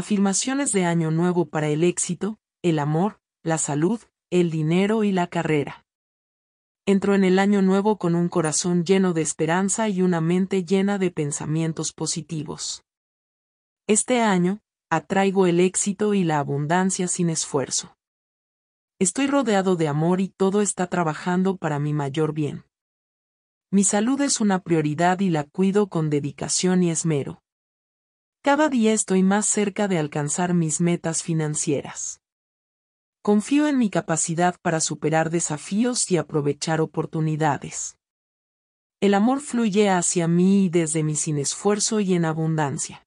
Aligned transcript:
Afirmaciones 0.00 0.72
de 0.72 0.86
Año 0.86 1.10
Nuevo 1.10 1.50
para 1.50 1.68
el 1.68 1.84
éxito, 1.84 2.38
el 2.62 2.78
amor, 2.78 3.20
la 3.42 3.58
salud, 3.58 4.00
el 4.30 4.50
dinero 4.50 5.04
y 5.04 5.12
la 5.12 5.26
carrera. 5.26 5.84
Entro 6.86 7.14
en 7.14 7.22
el 7.22 7.38
año 7.38 7.60
nuevo 7.60 7.98
con 7.98 8.14
un 8.14 8.30
corazón 8.30 8.86
lleno 8.86 9.12
de 9.12 9.20
esperanza 9.20 9.90
y 9.90 10.00
una 10.00 10.22
mente 10.22 10.64
llena 10.64 10.96
de 10.96 11.10
pensamientos 11.10 11.92
positivos. 11.92 12.82
Este 13.86 14.22
año, 14.22 14.62
atraigo 14.88 15.46
el 15.46 15.60
éxito 15.60 16.14
y 16.14 16.24
la 16.24 16.38
abundancia 16.38 17.06
sin 17.06 17.28
esfuerzo. 17.28 17.94
Estoy 18.98 19.26
rodeado 19.26 19.76
de 19.76 19.88
amor 19.88 20.22
y 20.22 20.28
todo 20.28 20.62
está 20.62 20.86
trabajando 20.86 21.58
para 21.58 21.78
mi 21.78 21.92
mayor 21.92 22.32
bien. 22.32 22.64
Mi 23.70 23.84
salud 23.84 24.18
es 24.22 24.40
una 24.40 24.60
prioridad 24.60 25.20
y 25.20 25.28
la 25.28 25.44
cuido 25.44 25.90
con 25.90 26.08
dedicación 26.08 26.82
y 26.84 26.90
esmero. 26.90 27.42
Cada 28.42 28.70
día 28.70 28.94
estoy 28.94 29.22
más 29.22 29.44
cerca 29.44 29.86
de 29.86 29.98
alcanzar 29.98 30.54
mis 30.54 30.80
metas 30.80 31.22
financieras. 31.22 32.22
Confío 33.20 33.66
en 33.66 33.76
mi 33.76 33.90
capacidad 33.90 34.56
para 34.62 34.80
superar 34.80 35.28
desafíos 35.28 36.10
y 36.10 36.16
aprovechar 36.16 36.80
oportunidades. 36.80 37.98
El 38.98 39.12
amor 39.12 39.40
fluye 39.40 39.90
hacia 39.90 40.26
mí 40.26 40.64
y 40.64 40.68
desde 40.70 41.02
mí 41.02 41.16
sin 41.16 41.36
esfuerzo 41.36 42.00
y 42.00 42.14
en 42.14 42.24
abundancia. 42.24 43.06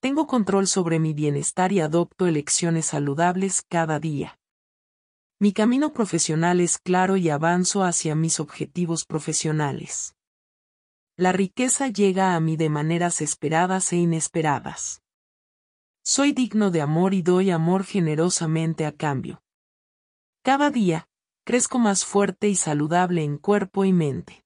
Tengo 0.00 0.26
control 0.26 0.66
sobre 0.66 0.98
mi 0.98 1.14
bienestar 1.14 1.70
y 1.70 1.78
adopto 1.78 2.26
elecciones 2.26 2.86
saludables 2.86 3.62
cada 3.62 4.00
día. 4.00 4.36
Mi 5.38 5.52
camino 5.52 5.92
profesional 5.92 6.60
es 6.60 6.78
claro 6.78 7.16
y 7.16 7.30
avanzo 7.30 7.84
hacia 7.84 8.16
mis 8.16 8.40
objetivos 8.40 9.04
profesionales. 9.04 10.16
La 11.16 11.30
riqueza 11.30 11.86
llega 11.86 12.34
a 12.34 12.40
mí 12.40 12.56
de 12.56 12.68
maneras 12.68 13.20
esperadas 13.20 13.92
e 13.92 13.96
inesperadas. 13.98 15.00
Soy 16.02 16.32
digno 16.32 16.72
de 16.72 16.80
amor 16.80 17.14
y 17.14 17.22
doy 17.22 17.52
amor 17.52 17.84
generosamente 17.84 18.84
a 18.84 18.90
cambio. 18.90 19.40
Cada 20.42 20.70
día, 20.70 21.08
crezco 21.44 21.78
más 21.78 22.04
fuerte 22.04 22.48
y 22.48 22.56
saludable 22.56 23.22
en 23.22 23.38
cuerpo 23.38 23.84
y 23.84 23.92
mente. 23.92 24.44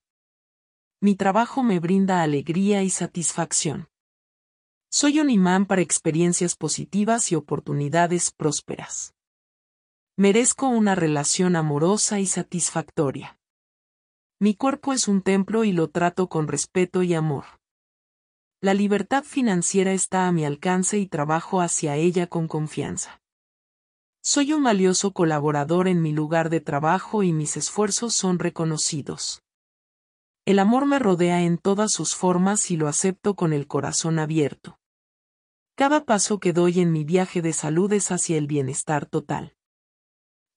Mi 1.01 1.15
trabajo 1.15 1.63
me 1.63 1.79
brinda 1.79 2.21
alegría 2.21 2.83
y 2.83 2.91
satisfacción. 2.91 3.89
Soy 4.91 5.19
un 5.19 5.31
imán 5.31 5.65
para 5.65 5.81
experiencias 5.81 6.55
positivas 6.55 7.31
y 7.31 7.35
oportunidades 7.35 8.29
prósperas. 8.29 9.15
Merezco 10.17 10.67
una 10.67 10.93
relación 10.93 11.55
amorosa 11.55 12.19
y 12.19 12.27
satisfactoria. 12.27 13.38
Mi 14.41 14.55
cuerpo 14.55 14.93
es 14.93 15.09
un 15.09 15.21
templo 15.21 15.65
y 15.65 15.73
lo 15.73 15.89
trato 15.89 16.29
con 16.29 16.47
respeto 16.47 17.03
y 17.03 17.13
amor. 17.13 17.43
La 18.61 18.73
libertad 18.73 19.25
financiera 19.25 19.91
está 19.91 20.27
a 20.27 20.31
mi 20.31 20.45
alcance 20.45 20.97
y 20.97 21.07
trabajo 21.07 21.59
hacia 21.59 21.97
ella 21.97 22.27
con 22.27 22.47
confianza. 22.47 23.21
Soy 24.23 24.53
un 24.53 24.63
valioso 24.63 25.11
colaborador 25.11 25.89
en 25.89 26.01
mi 26.01 26.13
lugar 26.13 26.49
de 26.49 26.61
trabajo 26.61 27.21
y 27.21 27.33
mis 27.33 27.57
esfuerzos 27.57 28.13
son 28.13 28.39
reconocidos. 28.39 29.43
El 30.45 30.59
amor 30.59 30.85
me 30.85 30.99
rodea 30.99 31.41
en 31.41 31.57
todas 31.57 31.91
sus 31.91 32.15
formas 32.15 32.71
y 32.71 32.77
lo 32.77 32.87
acepto 32.87 33.35
con 33.35 33.51
el 33.51 33.67
corazón 33.67 34.19
abierto. 34.19 34.79
Cada 35.75 36.05
paso 36.05 36.39
que 36.39 36.53
doy 36.53 36.79
en 36.79 36.93
mi 36.93 37.03
viaje 37.03 37.41
de 37.41 37.51
salud 37.51 37.91
es 37.91 38.09
hacia 38.09 38.37
el 38.37 38.47
bienestar 38.47 39.05
total. 39.05 39.57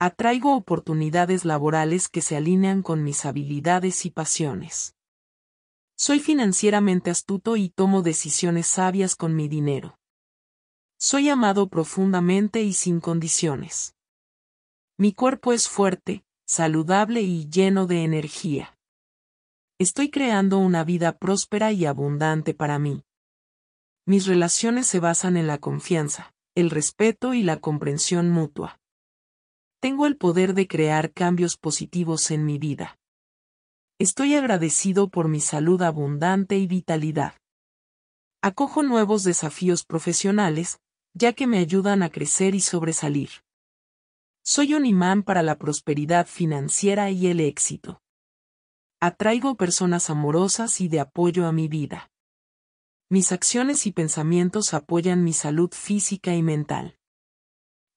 Atraigo 0.05 0.57
oportunidades 0.57 1.45
laborales 1.45 2.09
que 2.09 2.23
se 2.23 2.37
alinean 2.37 2.83
con 2.83 3.05
mis 3.05 3.25
habilidades 3.25 4.05
y 4.05 4.11
pasiones. 4.11 4.97
Soy 5.97 6.19
financieramente 6.19 7.09
astuto 7.09 7.57
y 7.57 7.69
tomo 7.69 8.03
decisiones 8.03 8.67
sabias 8.67 9.15
con 9.15 9.37
mi 9.37 9.47
dinero. 9.47 10.01
Soy 10.99 11.29
amado 11.29 11.69
profundamente 11.69 12.63
y 12.63 12.73
sin 12.73 12.99
condiciones. 12.99 13.95
Mi 14.99 15.13
cuerpo 15.13 15.53
es 15.53 15.69
fuerte, 15.69 16.25
saludable 16.47 17.23
y 17.23 17.49
lleno 17.49 17.87
de 17.87 18.03
energía. 18.03 18.77
Estoy 19.79 20.11
creando 20.11 20.59
una 20.59 20.83
vida 20.83 21.17
próspera 21.17 21.71
y 21.71 21.87
abundante 21.87 22.55
para 22.55 22.81
mí. 22.81 23.05
Mis 24.05 24.27
relaciones 24.27 24.89
se 24.89 24.99
basan 24.99 25.37
en 25.37 25.47
la 25.47 25.59
confianza, 25.59 26.35
el 26.57 26.71
respeto 26.71 27.35
y 27.35 27.45
la 27.45 27.61
comprensión 27.61 28.31
mutua. 28.31 28.82
Tengo 29.83 30.07
el 30.07 30.17
poder 30.17 30.55
de 30.55 30.69
crear 30.69 31.13
cambios 31.13 31.57
positivos 31.57 32.31
en 32.31 32.45
mi 32.45 32.57
vida. 32.57 33.01
Estoy 33.99 34.37
agradecido 34.37 35.09
por 35.09 35.27
mi 35.27 35.41
salud 35.41 35.83
abundante 35.83 36.57
y 36.57 36.69
vitalidad. 36.69 37.35
Acojo 38.43 38.85
nuevos 38.85 39.25
desafíos 39.25 39.85
profesionales, 39.85 40.79
ya 41.15 41.33
que 41.33 41.49
me 41.49 41.59
ayudan 41.59 42.05
a 42.05 42.11
crecer 42.11 42.55
y 42.55 42.61
sobresalir. 42.61 43.31
Soy 44.45 44.75
un 44.75 44.87
imán 44.87 45.25
para 45.25 45.43
la 45.43 45.59
prosperidad 45.59 46.29
financiera 46.29 47.11
y 47.11 47.27
el 47.27 47.41
éxito. 47.41 48.01
Atraigo 49.01 49.57
personas 49.57 50.11
amorosas 50.11 50.81
y 50.81 50.87
de 50.87 51.01
apoyo 51.01 51.45
a 51.45 51.51
mi 51.51 51.67
vida. 51.67 52.09
Mis 53.11 53.33
acciones 53.33 53.89
y 53.89 53.91
pensamientos 53.91 54.75
apoyan 54.75 55.25
mi 55.25 55.33
salud 55.33 55.73
física 55.73 56.37
y 56.37 56.43
mental. 56.45 57.01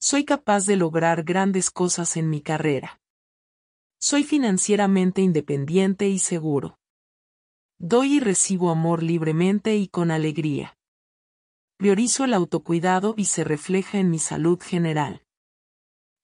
Soy 0.07 0.23
capaz 0.23 0.67
de 0.67 0.75
lograr 0.75 1.23
grandes 1.23 1.71
cosas 1.71 2.15
en 2.15 2.29
mi 2.29 2.39
carrera. 2.39 3.01
Soy 3.99 4.23
financieramente 4.23 5.23
independiente 5.23 6.07
y 6.07 6.19
seguro. 6.19 6.77
Doy 7.79 8.17
y 8.17 8.19
recibo 8.19 8.69
amor 8.69 9.01
libremente 9.01 9.77
y 9.77 9.87
con 9.87 10.11
alegría. 10.11 10.77
Priorizo 11.77 12.23
el 12.23 12.35
autocuidado 12.35 13.15
y 13.17 13.25
se 13.25 13.43
refleja 13.43 13.97
en 13.97 14.11
mi 14.11 14.19
salud 14.19 14.61
general. 14.61 15.23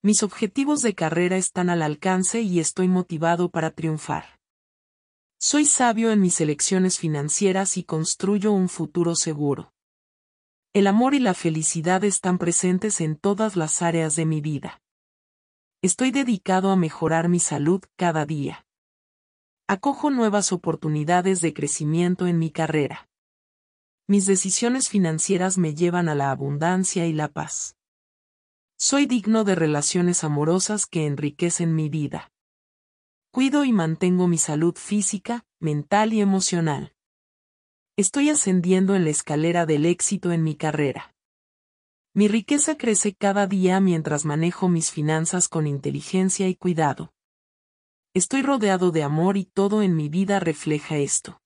Mis 0.04 0.22
objetivos 0.22 0.84
de 0.84 0.94
carrera 0.94 1.38
están 1.38 1.72
al 1.72 1.82
alcance 1.82 2.42
y 2.42 2.60
estoy 2.60 2.88
motivado 2.88 3.50
para 3.50 3.72
triunfar. 3.72 4.40
Soy 5.40 5.66
sabio 5.66 6.12
en 6.12 6.22
mis 6.22 6.40
elecciones 6.40 7.00
financieras 7.00 7.78
y 7.78 7.84
construyo 7.84 8.52
un 8.52 8.70
futuro 8.70 9.16
seguro. 9.16 9.74
El 10.74 10.88
amor 10.88 11.14
y 11.16 11.20
la 11.20 11.34
felicidad 11.34 12.06
están 12.06 12.38
presentes 12.38 13.02
en 13.02 13.18
todas 13.18 13.58
las 13.58 13.82
áreas 13.82 14.16
de 14.16 14.26
mi 14.26 14.40
vida. 14.40 14.82
Estoy 15.82 16.12
dedicado 16.12 16.72
a 16.72 16.78
mejorar 16.78 17.28
mi 17.28 17.40
salud 17.40 17.82
cada 17.98 18.26
día. 18.26 18.66
Acojo 19.68 20.12
nuevas 20.12 20.54
oportunidades 20.54 21.42
de 21.42 21.54
crecimiento 21.54 22.26
en 22.26 22.40
mi 22.40 22.52
carrera. 22.52 23.10
Mis 24.08 24.26
decisiones 24.26 24.88
financieras 24.88 25.58
me 25.58 25.76
llevan 25.76 26.08
a 26.08 26.16
la 26.16 26.32
abundancia 26.32 27.06
y 27.06 27.12
la 27.12 27.28
paz. 27.28 27.76
Soy 28.78 29.08
digno 29.08 29.44
de 29.44 29.56
relaciones 29.56 30.24
amorosas 30.24 30.86
que 30.86 31.06
enriquecen 31.06 31.76
mi 31.76 31.90
vida. 31.90 32.32
Cuido 33.32 33.66
y 33.66 33.74
mantengo 33.74 34.30
mi 34.30 34.38
salud 34.38 34.76
física, 34.78 35.44
mental 35.60 36.14
y 36.14 36.22
emocional. 36.22 36.96
Estoy 37.98 38.30
ascendiendo 38.30 38.96
en 38.96 39.04
la 39.04 39.10
escalera 39.10 39.66
del 39.66 39.86
éxito 39.86 40.32
en 40.32 40.44
mi 40.44 40.56
carrera. 40.56 41.14
Mi 42.14 42.30
riqueza 42.30 42.78
crece 42.78 43.14
cada 43.14 43.48
día 43.48 43.82
mientras 43.82 44.24
manejo 44.24 44.70
mis 44.70 44.92
finanzas 44.92 45.50
con 45.50 45.68
inteligencia 45.68 46.48
y 46.48 46.56
cuidado. 46.56 47.14
Estoy 48.14 48.44
rodeado 48.44 48.92
de 48.92 49.04
amor 49.04 49.36
y 49.36 49.44
todo 49.44 49.82
en 49.82 49.96
mi 49.98 50.08
vida 50.08 50.40
refleja 50.40 50.98
esto. 50.98 51.41